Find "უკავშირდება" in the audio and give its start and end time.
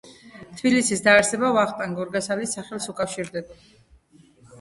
2.95-3.59